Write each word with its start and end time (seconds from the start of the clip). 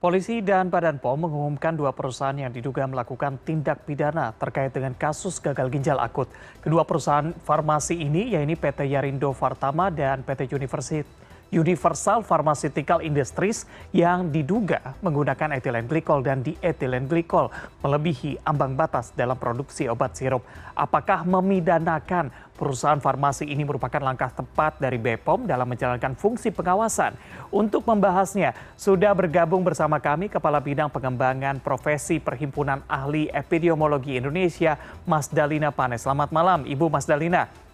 Polisi 0.00 0.40
dan 0.40 0.72
Badan 0.72 0.96
POM 0.96 1.28
mengumumkan 1.28 1.76
dua 1.76 1.92
perusahaan 1.92 2.32
yang 2.32 2.48
diduga 2.48 2.88
melakukan 2.88 3.36
tindak 3.44 3.84
pidana 3.84 4.32
terkait 4.32 4.72
dengan 4.72 4.96
kasus 4.96 5.36
gagal 5.44 5.68
ginjal 5.68 6.00
akut. 6.00 6.24
Kedua 6.64 6.88
perusahaan 6.88 7.36
farmasi 7.44 8.00
ini, 8.00 8.32
yaitu 8.32 8.56
PT 8.56 8.88
Yarindo 8.88 9.36
Fartama 9.36 9.92
dan 9.92 10.24
PT 10.24 10.56
University 10.56 11.19
Universal 11.50 12.22
Pharmaceutical 12.22 13.02
Industries 13.02 13.66
yang 13.90 14.30
diduga 14.30 14.94
menggunakan 15.02 15.58
etilen 15.58 15.90
glikol 15.90 16.22
dan 16.22 16.46
dietilen 16.46 17.10
glikol 17.10 17.50
melebihi 17.82 18.38
ambang 18.46 18.78
batas 18.78 19.10
dalam 19.18 19.34
produksi 19.34 19.90
obat 19.90 20.14
sirup. 20.14 20.46
Apakah 20.78 21.26
memidanakan 21.26 22.30
perusahaan 22.54 23.02
farmasi 23.02 23.50
ini 23.50 23.66
merupakan 23.66 24.00
langkah 24.00 24.30
tepat 24.30 24.78
dari 24.78 24.96
BPOM 24.96 25.50
dalam 25.50 25.66
menjalankan 25.66 26.14
fungsi 26.14 26.54
pengawasan? 26.54 27.18
Untuk 27.50 27.82
membahasnya, 27.84 28.54
sudah 28.78 29.10
bergabung 29.12 29.66
bersama 29.66 29.98
kami 29.98 30.30
Kepala 30.30 30.62
Bidang 30.62 30.88
Pengembangan 30.88 31.58
Profesi 31.58 32.22
Perhimpunan 32.22 32.80
Ahli 32.86 33.26
Epidemiologi 33.28 34.16
Indonesia, 34.16 34.78
Mas 35.02 35.26
Dalina 35.26 35.74
Panes. 35.74 36.06
Selamat 36.06 36.30
malam, 36.30 36.62
Ibu 36.62 36.86
Mas 36.86 37.04
Dalina. 37.04 37.69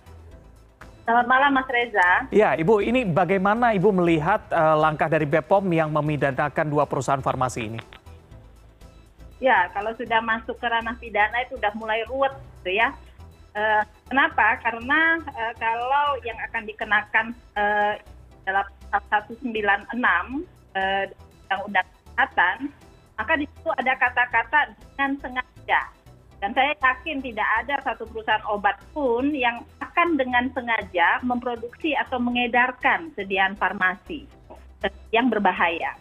Selamat 1.06 1.26
malam 1.30 1.54
Mas 1.54 1.70
Reza. 1.70 2.10
Ya, 2.34 2.58
Ibu, 2.58 2.82
ini 2.82 3.06
bagaimana 3.06 3.70
Ibu 3.78 3.94
melihat 3.94 4.42
uh, 4.50 4.74
langkah 4.74 5.06
dari 5.06 5.22
BPOM 5.22 5.62
yang 5.70 5.94
memidanakan 5.94 6.66
dua 6.66 6.82
perusahaan 6.82 7.22
farmasi 7.22 7.70
ini? 7.70 7.78
Ya, 9.38 9.70
kalau 9.70 9.94
sudah 9.94 10.18
masuk 10.18 10.58
ke 10.58 10.66
ranah 10.66 10.98
pidana 10.98 11.46
itu 11.46 11.54
sudah 11.54 11.70
mulai 11.78 12.02
ruwet, 12.10 12.34
gitu 12.58 12.82
ya. 12.82 12.90
Uh, 13.54 13.86
kenapa? 14.10 14.58
Karena 14.58 15.22
uh, 15.30 15.54
kalau 15.62 16.18
yang 16.26 16.34
akan 16.42 16.62
dikenakan 16.66 17.26
uh, 17.54 17.94
dalam 18.42 18.66
196 18.90 19.46
uh, 19.46 21.06
Undang-Undang 21.46 21.86
Kesehatan, 21.86 22.56
maka 23.14 23.32
di 23.38 23.46
situ 23.46 23.70
ada 23.78 23.94
kata-kata 23.94 24.74
dengan 24.74 25.10
sengaja 25.22 25.80
dan 26.40 26.52
saya 26.52 26.76
yakin 26.76 27.24
tidak 27.24 27.48
ada 27.64 27.80
satu 27.80 28.04
perusahaan 28.08 28.44
obat 28.52 28.76
pun 28.92 29.32
yang 29.32 29.64
akan 29.80 30.20
dengan 30.20 30.52
sengaja 30.52 31.24
memproduksi 31.24 31.96
atau 31.96 32.20
mengedarkan 32.20 33.12
sediaan 33.16 33.56
farmasi 33.56 34.28
yang 35.10 35.32
berbahaya. 35.32 35.96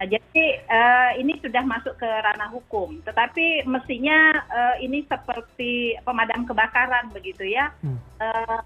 Nah, 0.00 0.08
jadi 0.08 0.46
uh, 0.64 1.10
ini 1.20 1.36
sudah 1.44 1.60
masuk 1.60 1.92
ke 2.00 2.08
ranah 2.08 2.48
hukum, 2.48 3.04
tetapi 3.04 3.68
mestinya 3.68 4.32
uh, 4.48 4.76
ini 4.80 5.04
seperti 5.04 6.00
pemadam 6.08 6.48
kebakaran 6.48 7.12
begitu 7.12 7.44
ya. 7.44 7.68
Hmm. 7.84 8.00
Uh, 8.16 8.60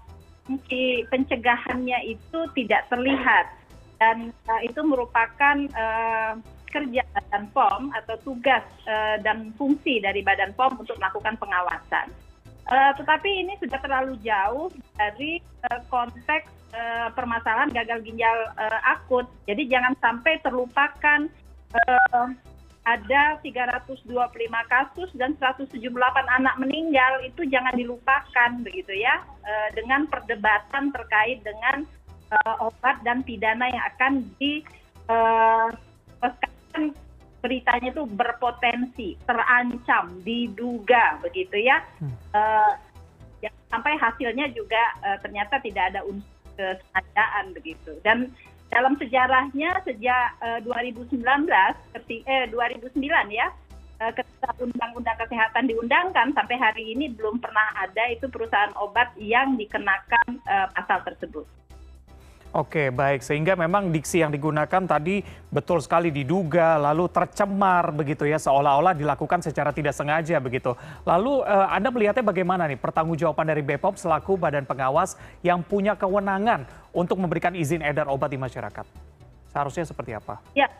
pencegahannya 1.11 2.15
itu 2.15 2.39
tidak 2.53 2.87
terlihat 2.87 3.51
dan 3.99 4.31
uh, 4.47 4.61
itu 4.63 4.79
merupakan 4.85 5.57
uh, 5.75 6.39
kerja 6.69 7.03
badan 7.13 7.45
pom 7.53 7.93
atau 7.93 8.15
tugas 8.25 8.63
uh, 8.89 9.17
dan 9.21 9.53
fungsi 9.55 10.01
dari 10.03 10.25
badan 10.25 10.51
pom 10.53 10.75
untuk 10.75 10.97
melakukan 10.97 11.37
pengawasan. 11.37 12.11
Uh, 12.65 12.89
tetapi 12.97 13.29
ini 13.29 13.53
sudah 13.61 13.77
terlalu 13.77 14.17
jauh 14.25 14.73
dari 14.97 15.37
uh, 15.69 15.85
konteks 15.85 16.49
uh, 16.73 17.13
permasalahan 17.13 17.69
gagal 17.69 18.01
ginjal 18.01 18.37
uh, 18.57 18.79
akut. 18.97 19.29
Jadi 19.45 19.69
jangan 19.69 19.93
sampai 20.01 20.41
terlupakan 20.41 21.29
uh, 21.77 22.27
ada 22.85 23.37
325 23.41 24.09
kasus 24.65 25.09
dan 25.13 25.37
178 25.37 25.77
anak 26.41 26.55
meninggal. 26.57 27.21
Itu 27.21 27.45
jangan 27.45 27.73
dilupakan 27.77 28.49
begitu 28.61 28.93
ya 28.93 29.25
dengan 29.73 30.05
perdebatan 30.05 30.93
terkait 30.93 31.41
dengan 31.41 31.81
obat 32.61 33.01
dan 33.01 33.25
pidana 33.25 33.65
yang 33.73 33.85
akan 33.89 34.29
di 34.37 34.61
beritanya 37.45 37.93
itu 37.93 38.09
berpotensi 38.09 39.13
terancam 39.29 40.17
diduga 40.25 41.21
begitu 41.21 41.61
ya 41.61 41.77
hmm. 42.01 42.17
uh, 42.33 42.73
ya 43.45 43.53
sampai 43.69 43.93
hasilnya 44.01 44.49
juga 44.57 44.81
uh, 45.05 45.21
ternyata 45.21 45.61
tidak 45.61 45.93
ada 45.93 46.01
unsur 46.09 46.33
kesengajaan 46.57 47.53
begitu 47.53 47.91
dan 48.01 48.31
dalam 48.73 48.97
sejarahnya 48.97 49.77
sejak 49.85 50.33
uh, 50.41 50.59
2019 50.65 51.21
ketika 51.93 52.25
eh 52.25 52.49
2009 52.49 52.97
ya 53.29 53.47
uh, 54.01 54.11
ketika 54.15 54.49
undang-undang 54.57 55.17
kesehatan 55.21 55.69
diundangkan 55.69 56.33
sampai 56.33 56.57
hari 56.57 56.97
ini 56.97 57.13
belum 57.13 57.37
pernah 57.37 57.75
ada 57.77 58.09
itu 58.09 58.25
perusahaan 58.27 58.73
obat 58.79 59.13
yang 59.21 59.53
dikenakan 59.59 60.41
uh, 60.49 60.67
pasal 60.73 61.05
tersebut. 61.05 61.45
Oke, 62.55 62.87
baik. 62.87 63.19
Sehingga 63.19 63.59
memang 63.59 63.91
diksi 63.91 64.23
yang 64.23 64.31
digunakan 64.31 64.79
tadi 64.87 65.19
betul 65.51 65.83
sekali 65.83 66.07
diduga, 66.07 66.79
lalu 66.79 67.11
tercemar 67.11 67.91
begitu 67.91 68.23
ya, 68.23 68.39
seolah-olah 68.39 68.95
dilakukan 68.95 69.43
secara 69.43 69.75
tidak 69.75 69.91
sengaja 69.91 70.39
begitu. 70.39 70.71
Lalu 71.03 71.43
eh, 71.43 71.67
Anda 71.67 71.91
melihatnya 71.91 72.23
bagaimana 72.23 72.63
nih 72.71 72.79
pertanggungjawaban 72.79 73.51
dari 73.51 73.59
BPOM 73.59 73.99
selaku 73.99 74.39
badan 74.39 74.63
pengawas 74.63 75.19
yang 75.43 75.67
punya 75.67 75.99
kewenangan 75.99 76.63
untuk 76.95 77.19
memberikan 77.19 77.51
izin 77.51 77.83
edar 77.83 78.07
obat 78.07 78.31
di 78.31 78.39
masyarakat? 78.39 78.87
Seharusnya 79.51 79.83
seperti 79.83 80.15
apa? 80.15 80.39
Ya, 80.55 80.71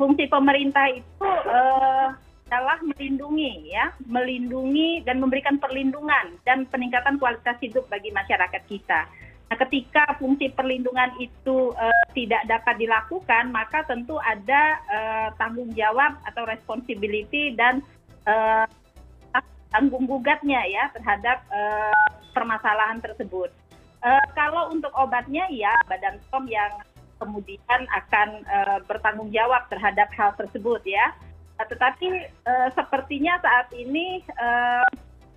fungsi 0.00 0.24
pemerintah 0.24 0.88
itu 0.88 1.28
eh, 1.52 2.08
adalah 2.48 2.80
melindungi 2.80 3.76
ya, 3.76 3.92
melindungi 4.08 5.04
dan 5.04 5.20
memberikan 5.20 5.60
perlindungan 5.60 6.40
dan 6.48 6.64
peningkatan 6.64 7.20
kualitas 7.20 7.60
hidup 7.60 7.84
bagi 7.92 8.08
masyarakat 8.08 8.64
kita 8.64 9.25
nah 9.46 9.56
ketika 9.62 10.18
fungsi 10.18 10.50
perlindungan 10.50 11.14
itu 11.22 11.70
uh, 11.78 12.04
tidak 12.18 12.42
dapat 12.50 12.82
dilakukan 12.82 13.54
maka 13.54 13.86
tentu 13.86 14.18
ada 14.18 14.62
uh, 14.90 15.28
tanggung 15.38 15.70
jawab 15.78 16.18
atau 16.26 16.42
responsibility 16.50 17.54
dan 17.54 17.78
uh, 18.26 18.66
tanggung 19.70 20.08
gugatnya 20.08 20.62
ya 20.66 20.88
terhadap 20.94 21.42
permasalahan 22.32 22.96
tersebut. 23.02 23.52
Kalau 24.32 24.72
untuk 24.72 24.88
obatnya 24.96 25.44
ya 25.52 25.74
Badan 25.84 26.16
POM 26.32 26.48
yang 26.48 26.80
kemudian 27.20 27.84
akan 27.92 28.40
bertanggung 28.88 29.28
jawab 29.34 29.68
terhadap 29.68 30.08
hal 30.16 30.32
tersebut 30.38 30.80
ya. 30.86 31.12
Tetapi 31.60 32.08
sepertinya 32.72 33.36
saat 33.42 33.68
ini 33.76 34.24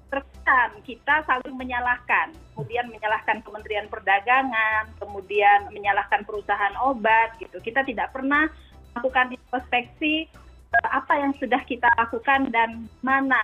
terkesan 0.09 0.81
kita 0.83 1.21
saling 1.29 1.55
menyalahkan, 1.55 2.33
kemudian 2.53 2.89
menyalahkan 2.89 3.45
Kementerian 3.45 3.87
Perdagangan, 3.87 4.89
kemudian 4.97 5.69
menyalahkan 5.69 6.25
perusahaan 6.25 6.75
obat 6.81 7.37
gitu. 7.37 7.61
Kita 7.61 7.85
tidak 7.85 8.09
pernah 8.11 8.49
melakukan 8.97 9.37
introspeksi 9.37 10.25
eh, 10.73 10.89
apa 10.89 11.13
yang 11.21 11.33
sudah 11.37 11.61
kita 11.63 11.87
lakukan 11.95 12.49
dan 12.49 12.89
mana 13.05 13.39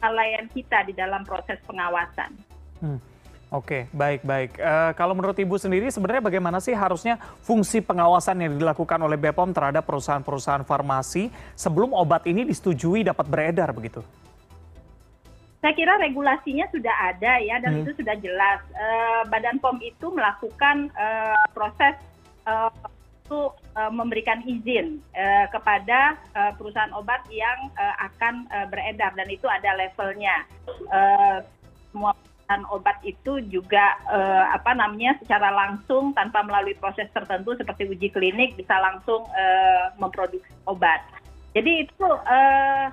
kelalaian 0.00 0.48
kita 0.52 0.84
di 0.88 0.92
dalam 0.96 1.24
proses 1.24 1.60
pengawasan. 1.68 2.32
Hmm. 2.80 3.00
Oke, 3.50 3.90
baik, 3.90 4.22
baik. 4.22 4.62
Uh, 4.62 4.94
kalau 4.94 5.10
menurut 5.10 5.34
Ibu 5.34 5.58
sendiri, 5.58 5.90
sebenarnya 5.90 6.22
bagaimana 6.22 6.62
sih 6.62 6.70
harusnya 6.70 7.18
fungsi 7.42 7.82
pengawasan 7.82 8.38
yang 8.38 8.54
dilakukan 8.54 8.94
oleh 9.02 9.18
BPOM 9.18 9.50
terhadap 9.50 9.82
perusahaan-perusahaan 9.90 10.62
farmasi 10.62 11.34
sebelum 11.58 11.90
obat 11.90 12.30
ini 12.30 12.46
disetujui 12.46 13.02
dapat 13.02 13.26
beredar 13.26 13.74
begitu? 13.74 14.06
Saya 15.60 15.76
kira 15.76 16.00
regulasinya 16.00 16.64
sudah 16.72 17.12
ada 17.12 17.36
ya 17.44 17.60
dan 17.60 17.76
hmm. 17.76 17.80
itu 17.84 17.92
sudah 18.00 18.16
jelas. 18.24 18.64
Uh, 18.72 19.28
badan 19.28 19.60
pom 19.60 19.76
itu 19.84 20.08
melakukan 20.08 20.88
uh, 20.96 21.36
proses 21.52 22.00
uh, 22.48 22.72
untuk 23.28 23.60
uh, 23.76 23.92
memberikan 23.92 24.40
izin 24.48 25.04
uh, 25.12 25.46
kepada 25.52 26.16
uh, 26.32 26.52
perusahaan 26.56 26.90
obat 26.96 27.20
yang 27.28 27.68
uh, 27.76 27.94
akan 28.08 28.48
uh, 28.48 28.66
beredar 28.72 29.12
dan 29.12 29.28
itu 29.28 29.44
ada 29.46 29.76
levelnya. 29.76 30.48
Uh, 30.88 31.44
semua 31.92 32.16
perusahaan 32.16 32.64
obat 32.72 32.96
itu 33.04 33.32
juga 33.52 34.00
uh, 34.08 34.56
apa 34.56 34.72
namanya 34.72 35.20
secara 35.20 35.52
langsung 35.52 36.16
tanpa 36.16 36.40
melalui 36.40 36.72
proses 36.80 37.06
tertentu 37.12 37.52
seperti 37.60 37.84
uji 37.84 38.08
klinik 38.08 38.56
bisa 38.56 38.80
langsung 38.80 39.28
uh, 39.28 39.92
memproduksi 40.00 40.50
obat. 40.64 41.04
Jadi 41.52 41.84
itu 41.84 42.08
uh, 42.08 42.88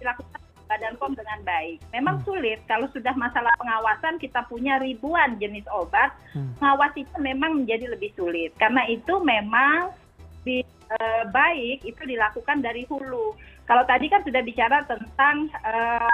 dilakukan 0.00 0.45
badan 0.66 0.94
pom 0.98 1.14
dengan 1.14 1.40
baik. 1.46 1.78
Memang 1.94 2.20
hmm. 2.20 2.26
sulit. 2.26 2.58
Kalau 2.66 2.90
sudah 2.90 3.14
masalah 3.14 3.54
pengawasan 3.58 4.18
kita 4.18 4.44
punya 4.50 4.78
ribuan 4.82 5.38
jenis 5.38 5.66
obat. 5.70 6.14
Hmm. 6.34 6.52
pengawas 6.60 6.92
itu 6.98 7.16
memang 7.22 7.64
menjadi 7.64 7.90
lebih 7.90 8.12
sulit. 8.18 8.52
Karena 8.58 8.84
itu 8.90 9.18
memang 9.22 9.94
lebih 10.42 10.62
eh, 10.66 11.24
baik 11.30 11.82
itu 11.82 12.02
dilakukan 12.06 12.62
dari 12.62 12.86
hulu. 12.86 13.34
Kalau 13.66 13.82
tadi 13.86 14.06
kan 14.06 14.22
sudah 14.22 14.42
bicara 14.46 14.86
tentang 14.86 15.50
eh, 15.66 16.12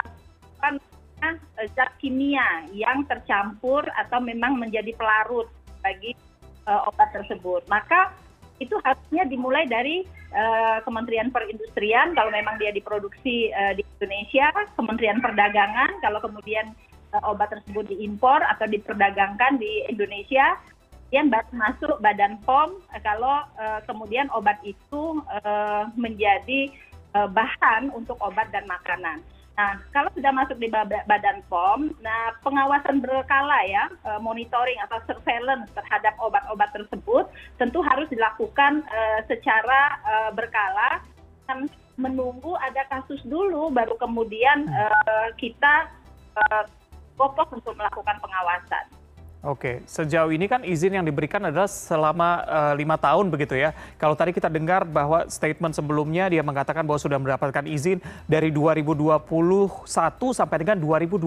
zat 1.78 1.93
kimia 2.02 2.66
yang 2.75 3.06
tercampur 3.06 3.87
atau 3.94 4.19
memang 4.19 4.58
menjadi 4.58 4.90
pelarut 4.99 5.46
bagi 5.82 6.14
uh, 6.66 6.88
obat 6.90 7.14
tersebut. 7.14 7.62
Maka 7.70 8.10
itu 8.62 8.79
harusnya 8.87 9.26
dimulai 9.26 9.67
dari 9.67 10.06
uh, 10.32 10.79
Kementerian 10.87 11.35
Perindustrian 11.35 12.14
kalau 12.14 12.31
memang 12.31 12.56
dia 12.56 12.70
diproduksi 12.70 13.50
uh, 13.50 13.75
di 13.75 13.82
Indonesia, 13.99 14.49
Kementerian 14.79 15.19
Perdagangan 15.19 15.99
kalau 16.00 16.23
kemudian 16.23 16.73
uh, 17.12 17.23
obat 17.31 17.50
tersebut 17.50 17.91
diimpor 17.91 18.41
atau 18.47 18.67
diperdagangkan 18.70 19.59
di 19.59 19.87
Indonesia, 19.91 20.56
kemudian 21.11 21.29
baru 21.29 21.50
masuk 21.53 21.97
badan 22.00 22.41
pom 22.49 22.81
kalau 23.05 23.44
kemudian 23.85 24.32
obat 24.32 24.56
itu 24.64 25.20
menjadi 25.93 26.73
bahan 27.12 27.93
untuk 27.93 28.17
obat 28.25 28.49
dan 28.49 28.64
makanan. 28.64 29.20
Nah, 29.52 29.76
kalau 29.93 30.08
sudah 30.16 30.32
masuk 30.32 30.56
di 30.56 30.72
Badan 30.72 31.44
POM, 31.52 31.93
nah 32.00 32.32
pengawasan 32.40 33.04
berkala 33.04 33.60
ya, 33.69 33.84
eh, 34.08 34.20
monitoring 34.20 34.81
atau 34.88 34.96
surveillance 35.04 35.69
terhadap 35.76 36.16
obat-obat 36.25 36.72
tersebut 36.72 37.28
tentu 37.60 37.84
harus 37.84 38.08
dilakukan 38.08 38.81
uh, 38.88 39.20
secara 39.28 40.00
uh, 40.08 40.31
berkala 40.32 41.04
menunggu 42.00 42.56
ada 42.56 42.88
kasus 42.88 43.20
dulu 43.28 43.69
baru 43.69 43.93
kemudian 44.00 44.64
kita 45.37 45.93
fokus 47.20 47.44
untuk 47.52 47.76
melakukan 47.76 48.16
pengawasan. 48.25 49.01
Oke, 49.43 49.83
sejauh 49.91 50.31
ini 50.31 50.47
kan 50.47 50.62
izin 50.62 50.94
yang 50.94 51.03
diberikan 51.03 51.43
adalah 51.43 51.67
selama 51.67 52.47
uh, 52.47 52.75
lima 52.79 52.94
tahun 52.94 53.27
begitu 53.27 53.59
ya. 53.59 53.75
Kalau 53.99 54.15
tadi 54.15 54.31
kita 54.31 54.47
dengar 54.47 54.87
bahwa 54.87 55.27
statement 55.27 55.75
sebelumnya 55.75 56.31
dia 56.31 56.47
mengatakan 56.47 56.87
bahwa 56.87 57.03
sudah 57.03 57.19
mendapatkan 57.19 57.67
izin 57.67 57.99
dari 58.31 58.55
2021 58.55 59.03
sampai 60.31 60.56
dengan 60.62 60.79
2025. 60.79 61.27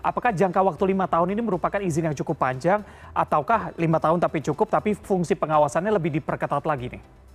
Apakah 0.00 0.32
jangka 0.32 0.60
waktu 0.72 0.84
lima 0.88 1.04
tahun 1.04 1.36
ini 1.36 1.44
merupakan 1.44 1.84
izin 1.84 2.08
yang 2.08 2.16
cukup 2.16 2.40
panjang 2.40 2.80
ataukah 3.12 3.76
lima 3.76 4.00
tahun 4.00 4.24
tapi 4.24 4.40
cukup 4.48 4.72
tapi 4.72 4.96
fungsi 4.96 5.36
pengawasannya 5.36 5.92
lebih 5.92 6.16
diperketat 6.16 6.64
lagi 6.64 6.96
nih? 6.96 7.27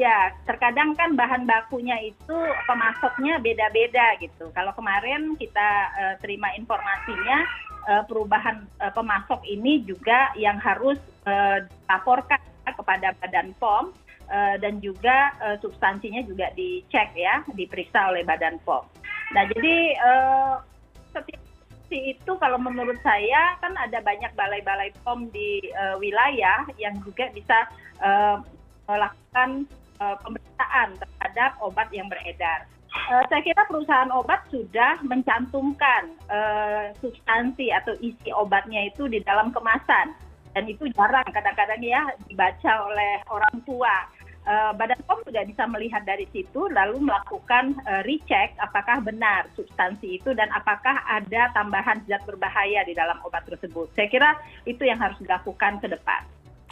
Ya, 0.00 0.32
terkadang 0.48 0.96
kan 0.96 1.12
bahan 1.12 1.44
bakunya 1.44 1.92
itu 2.00 2.36
pemasoknya 2.64 3.36
beda-beda 3.44 4.16
gitu. 4.16 4.48
Kalau 4.56 4.72
kemarin 4.72 5.36
kita 5.36 5.68
uh, 5.92 6.14
terima 6.24 6.48
informasinya 6.56 7.44
uh, 7.84 8.02
perubahan 8.08 8.64
uh, 8.80 8.88
pemasok 8.96 9.44
ini 9.44 9.84
juga 9.84 10.32
yang 10.40 10.56
harus 10.56 10.96
uh, 11.28 11.68
dilaporkan 11.84 12.40
kepada 12.64 13.12
Badan 13.20 13.52
POM 13.60 13.92
uh, 14.32 14.56
dan 14.56 14.80
juga 14.80 15.36
uh, 15.44 15.60
substansinya 15.60 16.24
juga 16.24 16.48
dicek 16.56 17.12
ya, 17.12 17.44
diperiksa 17.52 18.08
oleh 18.08 18.24
Badan 18.24 18.56
POM. 18.64 18.88
Nah, 19.36 19.44
jadi 19.52 20.00
uh, 20.00 20.64
setiap 21.12 21.44
itu 21.92 22.32
kalau 22.40 22.56
menurut 22.56 22.96
saya 23.04 23.60
kan 23.60 23.76
ada 23.76 24.00
banyak 24.00 24.32
balai-balai 24.32 24.96
POM 25.04 25.28
di 25.28 25.60
uh, 25.76 26.00
wilayah 26.00 26.64
yang 26.80 26.96
juga 27.04 27.28
bisa 27.36 27.68
uh, 28.00 28.40
melakukan 28.88 29.68
pemeriksaan 30.00 30.96
terhadap 30.96 31.60
obat 31.60 31.88
yang 31.92 32.08
beredar. 32.08 32.64
Uh, 32.90 33.22
saya 33.30 33.38
kira 33.46 33.62
perusahaan 33.70 34.10
obat 34.10 34.42
sudah 34.50 34.98
mencantumkan 35.06 36.10
uh, 36.26 36.90
substansi 36.98 37.70
atau 37.70 37.94
isi 38.02 38.34
obatnya 38.34 38.90
itu 38.90 39.06
di 39.06 39.22
dalam 39.22 39.54
kemasan 39.54 40.10
dan 40.58 40.64
itu 40.66 40.90
jarang 40.98 41.26
kadang-kadang 41.30 41.78
ya 41.78 42.02
dibaca 42.26 42.72
oleh 42.90 43.22
orang 43.30 43.56
tua. 43.62 44.10
Badan 44.50 44.98
POM 45.06 45.22
sudah 45.22 45.46
bisa 45.46 45.62
melihat 45.70 46.02
dari 46.02 46.26
situ 46.34 46.66
lalu 46.74 46.98
melakukan 46.98 47.76
recheck 48.02 48.50
apakah 48.58 48.98
benar 48.98 49.46
substansi 49.54 50.18
itu 50.18 50.34
dan 50.34 50.50
apakah 50.50 51.06
ada 51.06 51.54
tambahan 51.54 52.02
zat 52.10 52.24
berbahaya 52.26 52.82
di 52.82 52.96
dalam 52.96 53.20
obat 53.22 53.46
tersebut. 53.46 53.92
Saya 53.94 54.10
kira 54.10 54.34
itu 54.66 54.82
yang 54.82 54.98
harus 54.98 55.14
dilakukan 55.22 55.78
ke 55.78 55.86
depan. 55.92 56.26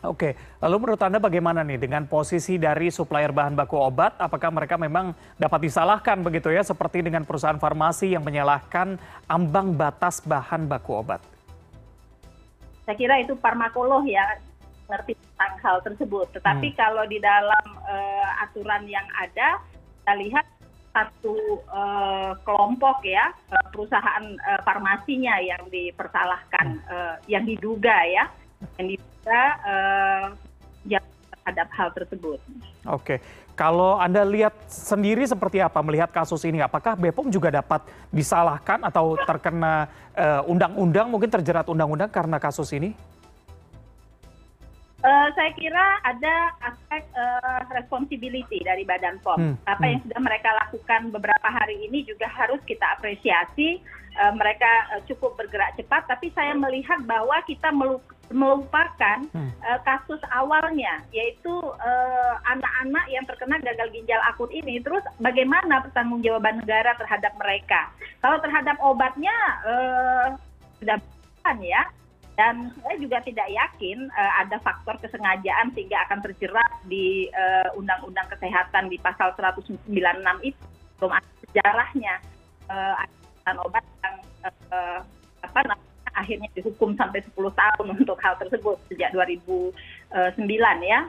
Oke, 0.06 0.39
lalu 0.62 0.77
menurut 0.79 1.03
Anda 1.03 1.19
bagaimana 1.19 1.67
nih 1.67 1.83
dengan 1.83 2.06
posisi 2.06 2.55
dari 2.55 2.87
supplier 2.87 3.35
bahan 3.35 3.59
baku 3.59 3.83
obat? 3.83 4.15
Apakah 4.23 4.55
mereka 4.55 4.79
memang 4.79 5.11
dapat 5.35 5.67
disalahkan 5.67 6.23
begitu 6.23 6.55
ya, 6.55 6.62
seperti 6.62 7.03
dengan 7.03 7.27
perusahaan 7.27 7.59
farmasi 7.59 8.15
yang 8.15 8.23
menyalahkan 8.23 8.95
ambang 9.27 9.75
batas 9.75 10.23
bahan 10.23 10.71
baku 10.71 11.03
obat? 11.03 11.19
Saya 12.87 12.95
kira 12.95 13.19
itu 13.19 13.35
farmakolog 13.43 14.06
ya, 14.06 14.39
ngerti 14.87 15.19
tentang 15.19 15.53
hal 15.67 15.77
tersebut. 15.83 16.31
Tetapi 16.31 16.69
hmm. 16.71 16.79
kalau 16.79 17.03
di 17.11 17.19
dalam 17.19 17.67
uh, 17.83 18.43
aturan 18.47 18.87
yang 18.87 19.05
ada, 19.19 19.59
kita 19.99 20.15
lihat 20.15 20.47
satu 20.94 21.59
uh, 21.75 22.39
kelompok 22.47 23.03
ya, 23.03 23.35
uh, 23.51 23.67
perusahaan 23.75 24.25
uh, 24.47 24.62
farmasinya 24.62 25.43
yang 25.43 25.67
dipersalahkan, 25.75 26.87
uh, 26.87 27.19
yang 27.27 27.43
diduga 27.43 27.99
ya, 28.06 28.31
yang 28.79 28.94
diduga 28.94 29.07
bisa 29.29 29.45
uh, 29.69 30.27
terhadap 31.49 31.69
hal 31.73 31.89
tersebut. 31.97 32.41
Oke, 32.85 33.25
kalau 33.57 33.97
Anda 33.97 34.21
lihat 34.25 34.53
sendiri 34.69 35.25
seperti 35.25 35.65
apa 35.65 35.81
melihat 35.81 36.13
kasus 36.13 36.45
ini? 36.45 36.61
Apakah 36.61 36.93
BPOM 36.93 37.33
juga 37.33 37.49
dapat 37.49 37.89
disalahkan 38.13 38.85
atau 38.85 39.17
terkena 39.25 39.89
eh, 40.13 40.45
undang-undang, 40.45 41.09
uh, 41.09 41.13
mungkin 41.17 41.33
terjerat 41.33 41.65
undang-undang 41.73 42.13
karena 42.13 42.37
kasus 42.37 42.69
ini? 42.77 42.93
Uh, 44.99 45.31
saya 45.39 45.55
kira 45.55 46.03
ada 46.03 46.35
aspek 46.69 47.07
uh, 47.17 47.63
responsibility 47.71 48.61
dari 48.67 48.85
Badan 48.85 49.17
POM. 49.25 49.39
Hmm, 49.39 49.55
Apa 49.65 49.89
hmm. 49.89 49.91
yang 49.95 50.01
sudah 50.05 50.21
mereka 50.21 50.51
lakukan 50.67 51.01
beberapa 51.15 51.49
hari 51.49 51.87
ini 51.87 52.05
juga 52.05 52.29
harus 52.29 52.61
kita 52.69 52.99
apresiasi. 52.99 53.81
Uh, 54.19 54.35
mereka 54.35 54.99
uh, 54.99 55.03
cukup 55.07 55.39
bergerak 55.39 55.79
cepat, 55.79 56.03
tapi 56.11 56.35
saya 56.35 56.51
melihat 56.59 56.99
bahwa 57.07 57.39
kita 57.47 57.71
melupakan 58.29 59.25
hmm. 59.33 59.51
uh, 59.65 59.81
kasus 59.85 60.21
awalnya, 60.35 61.01
yaitu 61.13 61.53
anak-anak 62.49 63.07
uh, 63.09 63.13
yang 63.13 63.25
terkena 63.25 63.57
gagal 63.65 63.89
ginjal 63.93 64.21
akut 64.29 64.53
ini. 64.53 64.81
Terus 64.85 65.03
bagaimana 65.21 65.81
pertanggungjawaban 65.85 66.61
negara 66.65 66.93
terhadap 67.01 67.33
mereka? 67.41 67.89
Kalau 68.21 68.39
terhadap 68.45 68.77
obatnya 68.85 69.37
uh, 69.65 70.27
sudah 70.79 70.97
bukan 71.01 71.59
ya 71.65 71.83
dan 72.39 72.71
saya 72.87 72.95
juga 73.03 73.19
tidak 73.27 73.51
yakin 73.51 74.07
uh, 74.15 74.33
ada 74.47 74.63
faktor 74.63 74.95
kesengajaan 75.03 75.75
sehingga 75.75 76.07
akan 76.07 76.23
terjerat 76.23 76.73
di 76.87 77.27
uh, 77.35 77.75
undang-undang 77.75 78.31
kesehatan 78.31 78.87
di 78.87 78.95
pasal 79.03 79.35
196 79.35 79.91
itu 80.47 80.63
belum 81.03 81.13
ada 81.19 81.31
sejarahnya 81.43 82.15
uh, 82.71 82.95
obat 83.67 83.83
yang 84.05 84.17
uh, 84.71 85.01
apa 85.43 85.61
namanya 85.67 85.88
akhirnya 86.19 86.49
dihukum 86.59 86.99
sampai 86.99 87.23
10 87.23 87.35
tahun 87.35 87.87
untuk 87.99 88.19
hal 88.20 88.35
tersebut 88.43 88.76
sejak 88.91 89.15
2009 89.15 89.75
ya 90.85 91.00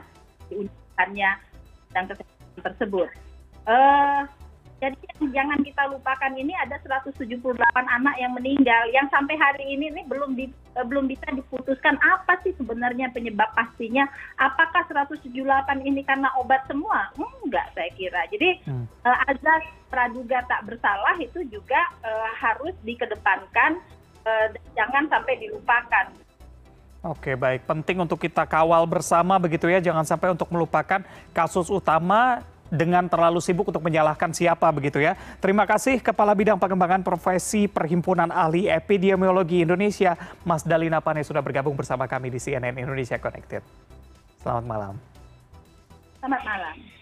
di 0.50 0.54
undang-undangnya 0.66 1.30
dan 1.90 2.04
kesehatan 2.06 2.62
tersebut. 2.62 3.08
Uh, 3.68 4.24
jadi 4.80 4.96
jangan 5.28 5.60
kita 5.60 5.92
lupakan 5.92 6.32
ini 6.32 6.56
ada 6.56 6.80
178 6.80 7.20
anak 7.76 8.16
yang 8.16 8.32
meninggal 8.32 8.88
yang 8.88 9.04
sampai 9.12 9.36
hari 9.36 9.76
ini 9.76 9.92
nih 9.92 10.08
belum 10.08 10.32
di, 10.32 10.48
uh, 10.72 10.86
belum 10.88 11.04
bisa 11.04 11.28
diputuskan 11.36 12.00
apa 12.00 12.40
sih 12.40 12.56
sebenarnya 12.56 13.12
penyebab 13.12 13.52
pastinya. 13.52 14.08
Apakah 14.40 14.88
178 14.88 15.28
ini 15.84 16.00
karena 16.00 16.32
obat 16.40 16.64
semua? 16.64 17.12
Enggak 17.44 17.68
saya 17.76 17.92
kira. 17.92 18.24
Jadi 18.32 18.64
hmm. 18.64 18.88
uh, 19.04 19.18
azas 19.28 19.62
praduga 19.92 20.40
tak 20.48 20.64
bersalah 20.64 21.18
itu 21.20 21.44
juga 21.52 21.80
uh, 22.00 22.32
harus 22.40 22.72
dikedepankan 22.80 23.76
jangan 24.76 25.04
sampai 25.08 25.34
dilupakan. 25.40 26.06
Oke 27.00 27.32
baik, 27.32 27.64
penting 27.64 27.96
untuk 27.96 28.20
kita 28.20 28.44
kawal 28.44 28.84
bersama 28.84 29.40
begitu 29.40 29.64
ya, 29.72 29.80
jangan 29.80 30.04
sampai 30.04 30.36
untuk 30.36 30.52
melupakan 30.52 31.00
kasus 31.32 31.72
utama 31.72 32.44
dengan 32.70 33.08
terlalu 33.10 33.42
sibuk 33.42 33.66
untuk 33.72 33.82
menyalahkan 33.82 34.30
siapa 34.36 34.68
begitu 34.70 35.02
ya. 35.02 35.18
Terima 35.42 35.66
kasih 35.66 35.98
Kepala 35.98 36.36
Bidang 36.36 36.60
Pengembangan 36.60 37.02
Profesi 37.02 37.66
Perhimpunan 37.66 38.30
Ahli 38.30 38.70
Epidemiologi 38.70 39.66
Indonesia, 39.66 40.14
Mas 40.46 40.62
Dalina 40.62 41.02
Pane 41.02 41.26
sudah 41.26 41.40
bergabung 41.40 41.74
bersama 41.74 42.04
kami 42.04 42.30
di 42.30 42.38
CNN 42.38 42.78
Indonesia 42.78 43.18
Connected. 43.18 43.64
Selamat 44.44 44.64
malam. 44.64 44.94
Selamat 46.20 46.42
malam. 46.44 46.99